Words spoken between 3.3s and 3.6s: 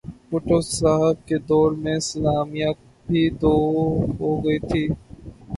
دو